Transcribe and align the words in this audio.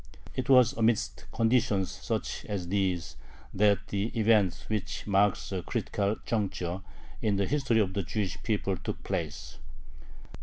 It 0.33 0.49
was 0.49 0.73
amidst 0.73 1.25
conditions 1.31 1.91
such 1.91 2.43
as 2.45 2.69
these 2.69 3.17
that 3.53 3.89
the 3.89 4.07
event 4.19 4.65
which 4.67 5.05
marks 5.05 5.51
a 5.51 5.61
critical 5.61 6.15
juncture 6.25 6.81
in 7.21 7.35
the 7.35 7.45
history 7.45 7.79
of 7.79 7.93
the 7.93 8.01
Jewish 8.01 8.41
people 8.41 8.77
took 8.77 9.03
place. 9.03 9.59